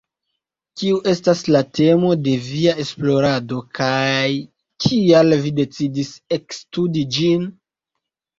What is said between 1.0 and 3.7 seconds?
estas la temo de via esplorado